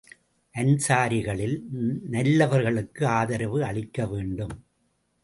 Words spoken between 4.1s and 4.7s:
வேண்டும்.